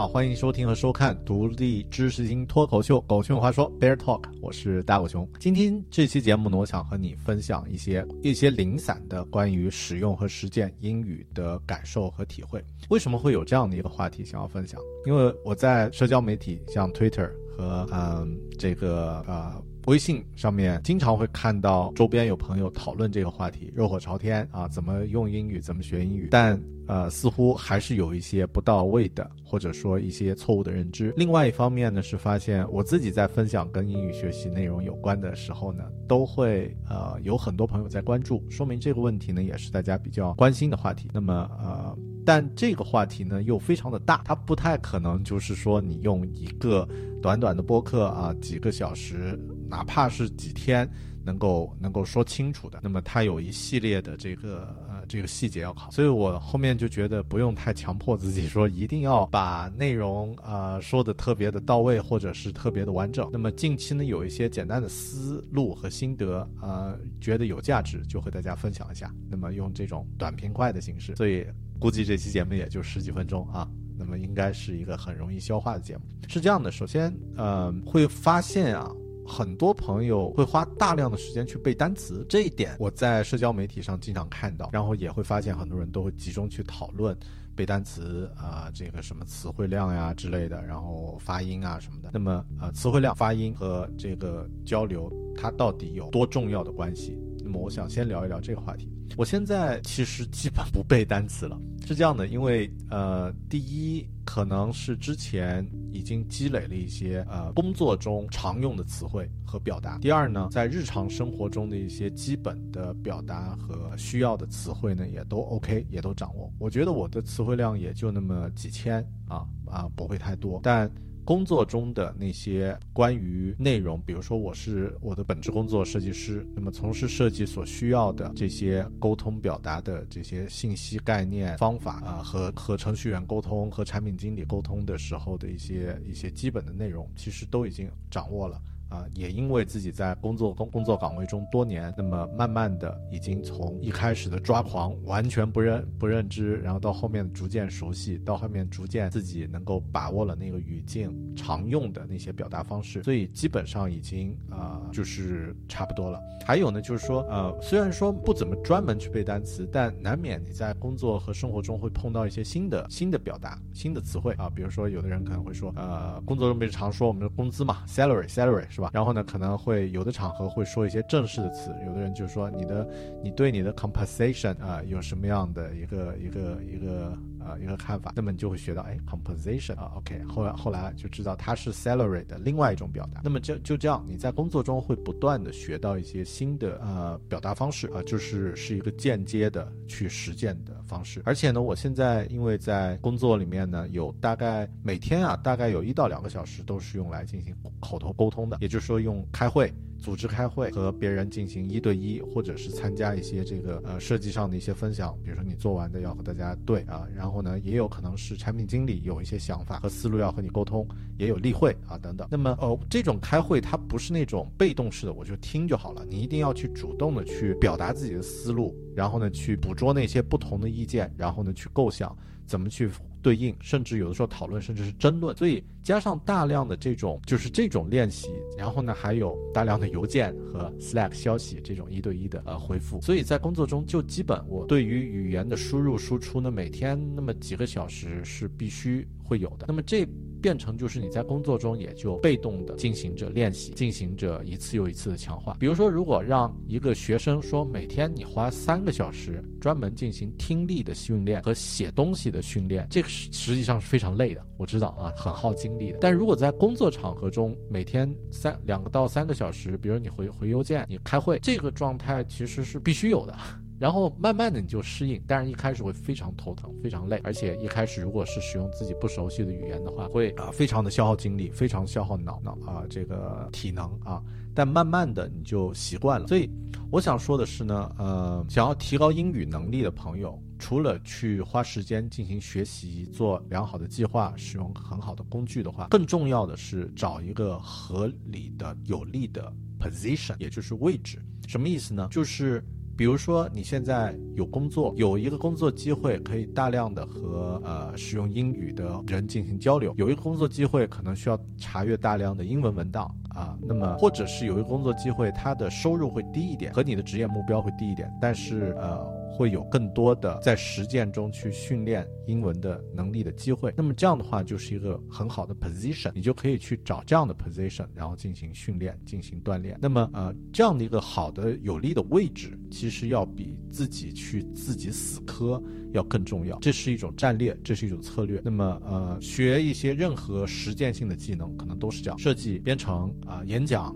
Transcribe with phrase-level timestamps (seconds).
[0.00, 5.28] 好，欢迎收听和收看独立知识型脱口秀《狗熊有话说》Bear Talk，我是大狗熊。
[5.38, 12.64] 今天这期节目呢，我想和你分享一些一些零散的关于使用和实践英语的感受和体会。
[12.88, 14.80] 为什么会有这样的一个话题想要分享？
[15.04, 19.62] 因为我在社交媒体像 Twitter 和嗯这个呃。
[19.86, 31.14] 微信上面经常会看到周边有朋友讨论这个话题，热火朝天啊，怎么用英语，怎么学英语，但呃，似乎还是有一些不到位的，或者说一些错误的认知。
[31.16, 41.08] 另外一方面呢，是发现我自己在分享跟英语学习内容有关的时候呢，都会呃有很多朋友在关注，说明这个问题呢也是大家比较关心的话题。
[41.12, 41.96] 那么呃。
[42.22, 46.86] 但这个话题呢又非常的大，它不太可能就是说你用一个
[47.22, 49.40] 短短的播客啊几个小时，
[49.70, 50.86] 哪怕是几天，
[51.24, 52.80] 能够能够说清楚的。
[52.82, 63.30] 那么它有一系列的这个呃这个细节要考，所以我后面就觉得不用太强迫自己说一定要把内容啊说的特别的到位或者是特别的完整。
[63.32, 69.14] 那么近期呢有一些简单的思路和心得啊，觉得有价值就和大家分享一下。
[69.30, 71.46] 那么用这种短平快的形式，所以。
[71.80, 73.66] 估计这期节目也就十几分钟啊，
[73.98, 76.02] 那么应该是一个很容易消化的节目。
[76.28, 78.92] 是这样的，首先，呃，会发现啊，
[79.30, 87.16] 很多朋友会花大量的时间去背单词，这一点我在社交媒体上经常看到，然后也会发现很多人都会集中去讨论
[87.54, 92.10] 背单词啊，这个什么词汇量呀之类的，然后发音啊什么的。
[92.12, 97.16] 那么，呃，词汇量、发音和这个交流，它到底有多重要的关系？
[97.42, 98.92] 那么，我想先聊一聊这个话题。
[99.16, 116.52] 我现在其实基本不背单词了，是这样的，因为呃，第一可能是之前已经积累了一些呃工作中常用的词汇和表达；第二呢，在日常生活中的一些基本的表达和需要的词汇呢，也都 OK，也都掌握。
[116.58, 120.90] 我觉得我的词汇量也就那么几千啊啊，不会太多，但。
[121.24, 138.60] 工作中的那些关于内容，比如说我是我的本职工作设计师，那么从事设计所需要的这些沟通表达的这些信息概念方法啊，和和程序员沟通和产品经理沟通的时候的一些一些基本的内容，其实都已经掌握了。
[138.90, 156.20] 啊，也因为自己在工作工工作岗位中多年，那么慢慢的已经从一开始的抓狂，完全不认不认知，然后到后面逐渐熟悉，到后面逐渐自己能够把握了那个语境常用的那些表达方式，所以基本上已经啊就是差不多了。
[156.44, 168.92] 还有呢，就是说呃，虽然说不怎么专门去背单词，但难免你在工作和生活中会碰到一些新的新的表达、新的词汇啊，比如说有的人可能会说，呃，工作中不是常说我们的工资嘛，salary，salary 是。
[168.94, 172.88] 然后呢，可能会有的场合会说一些正式的词，有的人就说你的，
[173.22, 177.16] 你对你的 compensation 啊有什么样的一个一个一个。
[177.44, 183.20] 呃，一个看法，那么你就会学到，哎，composition 啊，OK，后来后来就知道它是 salary 的另外一种表达。
[183.24, 191.22] 那么就就这样，你在工作中会不断的学到一些新的呃表达方式啊，就是是一个间接的去实践的方式。
[191.24, 199.72] 而且呢，我现在因为在工作里面呢，有大概每天啊，大概有一到两个小时都是用来进行口头沟通的，也就是说用开会。
[200.00, 210.86] 组织开会和别人进行一对一，或者是参加一些这个呃设计上的一些分享，比如说你做完的要和大家对啊，然后呢也有可能是产品经理有一些想法和思路要和你沟通，
[211.18, 212.26] 也有例会啊等等。
[212.30, 222.16] 那么哦这种开会它不是那种被动式的，我就听就好了，你一定要去主动的去表达自己的思路，然后呢去捕捉那些不同的意见，然后呢去构想
[222.46, 222.90] 怎么去。
[223.22, 239.66] 对应，甚至有的时候讨论，甚至是争论，所以加上大量的这种就是这种练习，然后呢还有大量的邮件和 Slack 消息这种一对一的呃回复，所以在工作中就基本我对于语言的输入输出呢，每天那么几个小时是必须会有的。
[239.68, 240.06] 那么这。
[240.42, 245.54] 变成就是你在工作中也就被动的进行着练习，进行着一次又一次的强化。
[245.60, 254.42] 比如说，如果让一个学生说每天你花三个小时专门进行听力的训练和写东西的训练，这个实际上是非常累的。
[254.56, 255.98] 我知道啊，很耗精力的。
[256.00, 263.36] 但如果在工作场合中每天三两个到三个小时，比如你回回邮件、你开会，这个状态其实是必须有的。
[263.80, 274.22] 然后慢慢的你就适应，但是一开始会非常头疼，非常累，而且一开始如果是使用自己不熟悉的语言的话，会啊非常的消耗精力，非常消耗脑脑啊这个体能啊。
[274.54, 276.50] 但慢慢的你就习惯了，所以
[276.90, 291.18] 我想说的是呢，呃，想要提高英语能力的朋友，除了去花时间进行学习、做良好的计划、使用很好的工具的话，更重要的是找一个合理的、有利的 position，也就是位置。
[291.48, 292.06] 什么意思呢？
[292.10, 292.62] 就是
[292.96, 303.12] 比如说你现在有工作，有一个工作机会可以大量的和呃使用英语的人进行交流，有一个工作机会可能需要查阅大量的英文文档。
[303.30, 313.72] 啊，那么或者是有一个工作机会，它的收入会低一点，和你的职业目标会低一点，但是呃，会有更多的在实践中去训练英文的能力的机会。
[313.76, 319.78] 那么这样的话，就是一个很好的 position，你就可以去找这样的 position，然后进行训练，进行锻炼。
[319.80, 325.62] 那么呃，这样的一个好的有利的位置，其实要比自己去自己死磕。
[325.92, 328.40] 要更重要，这是一种战略，这是一种策略。
[328.44, 333.86] 那么，呃，学一些任何实践性的技能，可能都是这样：设计、编程啊、演讲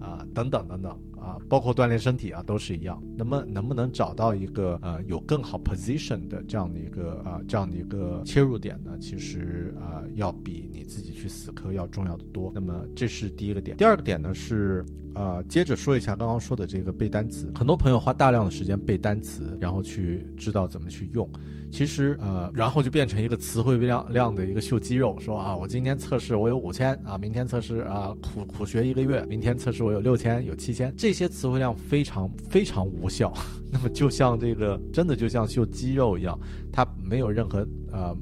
[0.00, 0.98] 啊等等等等。
[1.24, 3.02] 啊，包括锻炼身体啊，都是一样。
[3.16, 8.92] 那么，能不能找到一个呃有更好 position 的这样的一个啊这样的一个切入点呢？
[9.00, 12.52] 其实啊，要比你自己去死磕要重要的多。
[12.54, 13.76] 那么，这是第一个点。
[13.76, 14.84] 第二个点呢是。
[15.16, 21.30] 呃，接着说一下刚刚说的这个背单词，很多朋友花大量的时间背单词，然后去知道怎么去用。
[21.70, 33.32] 其实呃，然后就变成一个词汇量量的一个秀肌肉，说啊，我今天测试我有五千啊，明天测试啊苦苦学一个月，明天测试我有六千有七千，这些词汇量非常非常无效。
[33.72, 36.38] 那么就像这个真的就像秀肌肉一样，
[36.70, 38.14] 它没有任何呃。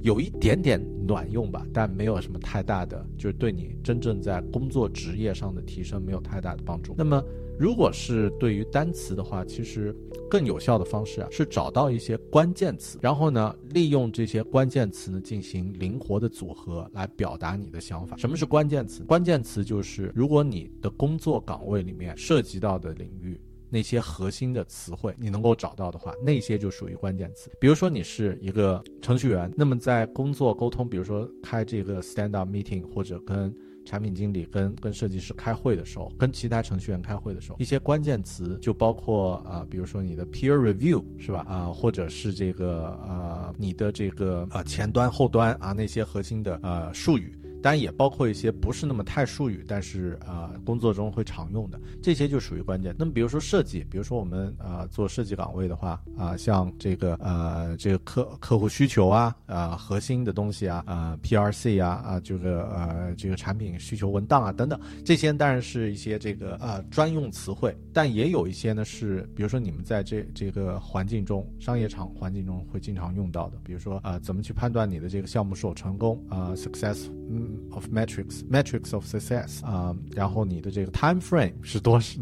[0.00, 6.94] 有一点点卵用吧，但没有什么太大的，就是对你真正在工作职业上的提升没有太大的帮助。
[6.96, 7.20] 那么，
[7.58, 9.94] 如果是对于单词的话，其实
[10.30, 18.16] 更有效的方式啊，是找到一些关键词，然后呢，利用这些关键词呢进行灵活的组合来表达你的想法。
[18.16, 19.02] 什么是关键词？
[19.04, 23.40] 关键词就是如果你的工作岗位里面涉及到的领域。
[23.70, 27.50] 那些核心的词汇你能够找到的话，那些就属于关键词。
[27.60, 33.54] 比如说你是一个程序员，那么在工作沟通，比如说开这个 stand up meeting，或者跟
[33.88, 41.46] 产品经理、跟跟设计师开会的时候，跟其他程序员开会的时候，一些关键词就包括啊，比如说你的 peer review 是吧？
[41.48, 47.32] 啊，或者是这个呃你的这个啊前端、后端啊那些核心的呃术语。
[47.62, 52.94] 当然也包括一些不是那么太术语，但是啊工作中会常用的这些就属于关键。
[52.98, 77.47] 那么比如说设计，比如说我们啊做设计岗位的话啊，像这个呃这个客客户需求啊啊核心的东西啊啊 P R C 啊啊这个呃这个产品需求文档啊等等这些当然是一些这个呃专用词汇，但也有一些呢是比如说你们在这这个环境中商业场环境中会经常用到的，比如说啊怎么去判断你的这个项目是否成功啊 success 嗯。
[77.70, 82.18] Of metrics metrics of success 啊，然后你的这个 time frame 是多 是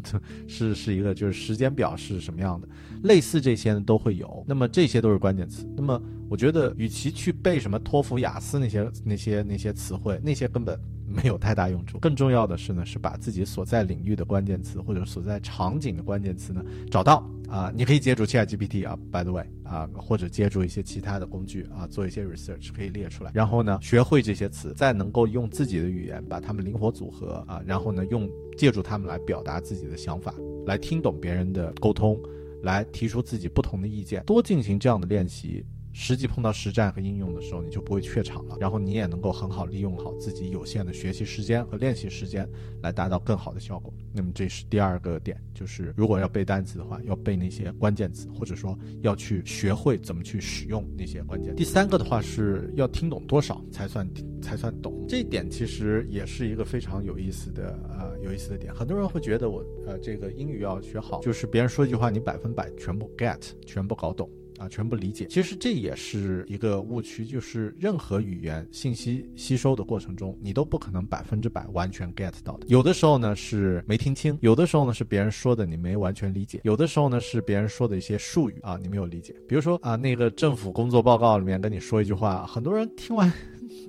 [0.47, 2.69] 是是一个就是时间表是什么样的，
[3.05, 4.45] 类似这些呢都会有。
[4.47, 5.67] 那么这些都是关键词。
[5.77, 10.79] 那么我觉得，与其去背什么托福、雅思那些那些那些词汇，那些根本
[11.17, 11.99] 没有太大用处。
[11.99, 17.27] 更重要的是呢，是把自己所在领域的关键词或者所在场景的关键词呢找到。
[17.49, 23.31] 啊，你可以借助 ChatGPT 啊，by the way 啊，或者借助一些其他的工具啊，做一些 research 可以列出来。
[23.33, 28.29] 然后呢，学会这些词，再能够用自己的语言把它们灵活组合啊，然后呢，用
[28.59, 30.35] 借助它们来表达自己的想法，
[30.67, 32.21] 来听懂别人的沟通，
[32.65, 35.65] 来提出自己不同的意见，多进行这样的练习。
[35.99, 38.57] 实际碰到实战和应用的时候，你就不会怯场了。
[38.61, 42.47] 然后你也能够很好利用好自己有限的学习时间和练习时间，
[42.83, 43.91] 来达到更好的效果。
[44.13, 51.57] 那么这是第二个点，就是如果要背单词的话，要背那些关键词，或者说要去学会怎么去使用那些关键词。
[51.57, 54.07] 第三个的话是要听懂多少才算
[54.43, 55.07] 才算懂。
[55.09, 58.73] 这一点其实也是一个非常有意思的呃有意思的点。
[58.75, 64.29] 很多人会觉得我呃这个英语要学好，就是别人说一句话你百分百全部 get 全部搞懂。
[64.59, 72.67] 啊，全部理解，其实这也是一个误区，就是任何语言信息吸收的过程中，你都不可能百分之百完全 get 到的。
[72.69, 79.35] 有的时候呢是没听清，有的时候呢是别人说的你没完全理解，有的时候呢是别人说的一些术语啊你没有理解。
[79.49, 83.33] 比如说啊，那个政府工作报告里面跟你说一句话，很多人听完。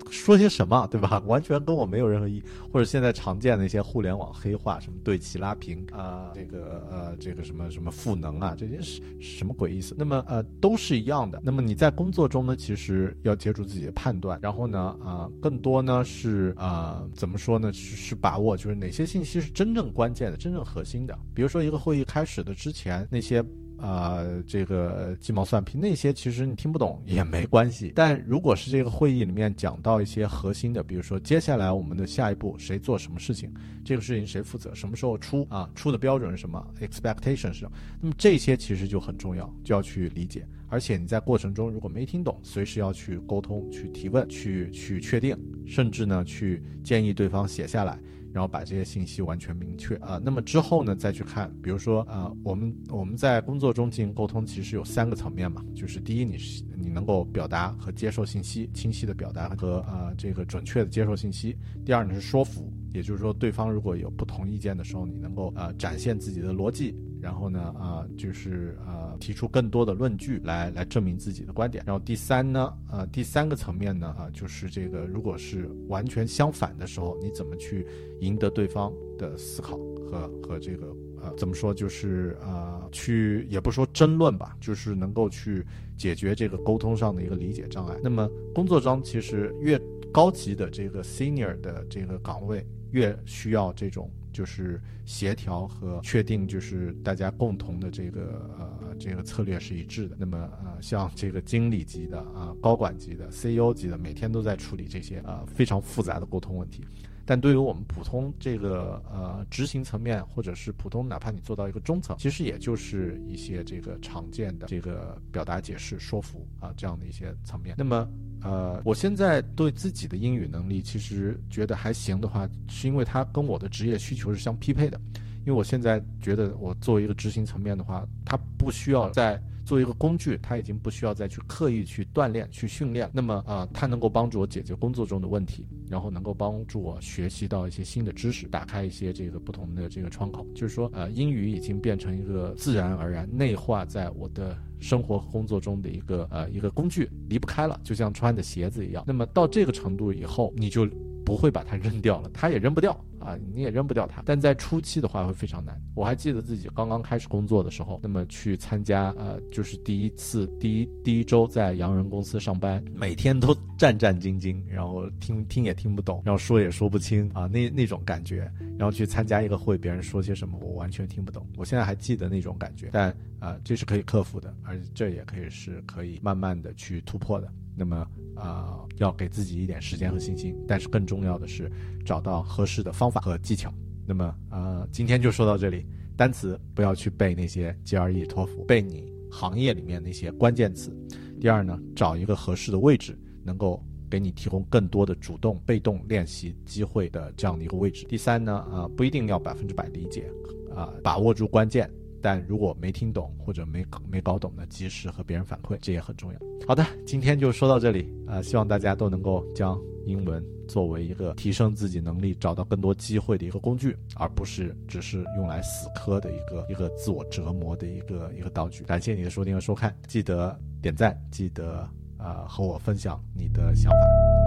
[0.09, 1.21] 说些什么，对吧？
[1.27, 2.43] 完全跟我没有任何意义。
[2.71, 9.95] 或者现在常见的一些互联网黑话，什么对齐拉平啊，这个呃，这个什么什么赋能啊，这些是什么鬼意思？
[9.97, 11.41] 那么呃，都是一样的。
[11.43, 17.73] 那么你在工作中呢，其实要借助自己的判断，然后呢，啊，更多呢是啊，怎么说呢？
[17.73, 21.17] 是是把握，就是哪些信息是真正关键的、真正核心的。
[21.33, 23.43] 比如说一个会议开始的之前，那些。
[23.77, 27.91] 啊，这个鸡毛蒜皮那些，其实你听不懂也没关系。
[27.95, 33.53] 但如果是这个会议里面讲到一些核心的，比如说接下来我们的下一步谁做什么事情，
[33.85, 40.45] 这个事情谁负责，什么时候出啊，出的标准是什么，expectation 是什么，那么这些其实就很重要，就要去理解。
[40.69, 47.97] 而且你在过程中如果没听懂，随时要去沟通、去提问、去去确定，甚至呢去建议对方写下来。
[48.33, 49.95] 然后把这些信息完全明确。
[49.97, 61.53] 啊，那么之后呢，再去看，比如说啊，我们我们在工作中进行沟通，其实有三个层面嘛，就是第一，你是你能够表达和接受信息，清晰的表达和呃这个准确的接受信息；
[61.85, 66.95] 第二呢是说服，也就是说对方如果有不同意见的时候，你能够啊展现自己的逻辑。
[67.19, 71.83] 然后呢，啊，就是呃，提出更多的论据来来证明自己的观点。
[71.85, 77.85] 然后第三呢，呃，第三个层面呢，啊，就是这个，如果是完全相反的时候，你怎么去
[78.21, 85.65] 赢得对方的思考和和这个呃，怎么说，就是呃，去也不说争论吧，就是能够去
[85.97, 87.97] 解决这个沟通上的一个理解障碍。
[88.03, 89.81] 那么工作中其实越
[90.13, 94.09] 高级的这个 senior 的这个岗位，越需要这种。
[94.33, 100.15] 就是协调和确定，就是大家共同的这个呃这个策略是一致的。
[100.19, 106.83] 那么呃像这个经理级的啊高管级的 CEO 级的，每天都在处理这些呃非常复杂的沟通问题。
[107.27, 117.75] 但对于我们普通这个呃执行层面，或者是普通哪怕你做到一个中层，其实也就是一些这个常见的这个表达、解释、说服啊这样的一些层面。
[117.77, 118.09] 那么。
[118.43, 125.01] 呃，我现在对自己的英语能力其实觉得还行的话，是因为它跟我的职业需求是相匹配的。
[125.39, 129.41] 因为我现在觉得，我作为一个执行层面的话，它不需要在。
[129.67, 133.09] 作为一个工具，它已经不需要再去刻意去锻炼、去训练。
[133.11, 140.47] 那么啊，它能够帮助我解决工作中的问题，然后能够帮助我学习到一些新的知识，打开一些这个不同的这个窗口。
[140.55, 149.03] 就是说，呃，英语已经变成一个自然而然内化在我的生活工作中的一个呃一个工具，离不开了，就像穿的鞋子一样。
[149.05, 150.87] 那么到这个程度以后，你就。
[151.27, 154.23] 不会把它扔掉了，它也扔不掉啊，你也扔不掉它。
[154.25, 155.77] 但在初期的话会非常难。
[155.93, 168.49] 我还记得自己刚刚开始工作的时候，那么去参加呃，就是第一次第一第一周在洋人公司上班，每天都战战兢兢，然后听听也听不懂，然后说也说不清啊，那那种感觉。
[168.79, 171.45] 然后去参加一个会，别人说些什么我完全听不懂。
[171.57, 177.51] 我现在还记得那种感觉，但啊，这是可以克服的，而且这也可以是可以慢慢的去突破的。
[177.77, 178.07] 那么。
[178.39, 181.71] 啊，要给自己一点时间和信心，但是更重要的是
[182.05, 183.73] 找到合适的方法和技巧。
[184.05, 185.87] 那么，呃，今天就说到这里。
[186.15, 190.95] 单词不要去背那些 GRE、托福，背你行业里面那些关键词。
[191.41, 198.05] 第二呢，找一个合适的位置，能够给你提供更多的主动、被动练习机会的这样的一个位置。
[198.05, 200.31] 第三呢，啊，不一定要百分之百理解，
[200.75, 201.91] 啊，把握住关键。
[202.21, 206.39] 但如果没听懂或者没没搞懂的，及时和别人反馈，这也很重要。
[206.67, 218.83] 好的，今天就说到这里啊，希望大家都能够将英文作为一个提升自己能力、找到更多机会的一个工具，而不是只是用来死磕的一个一个自我折磨的一个一个道具。
[218.83, 224.46] 感谢你的收听和收看，记得点赞，记得啊和我分享你的想法。